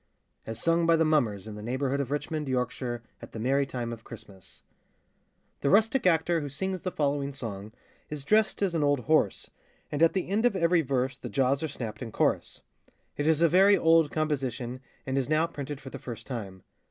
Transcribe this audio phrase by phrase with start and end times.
[0.47, 3.93] As sung by the Mummers in the Neighbourhood of Richmond, Yorkshire, at the merrie time
[3.93, 4.63] of Christmas.
[5.59, 7.71] [THE rustic actor who sings the following song
[8.09, 9.51] is dressed as an old horse,
[9.91, 12.63] and at the end of every verse the jaws are snapped in chorus.
[13.15, 16.63] It is a very old composition, and is now printed for the first time.